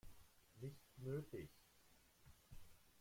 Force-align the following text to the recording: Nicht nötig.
Nicht 0.59 0.81
nötig. 0.97 1.51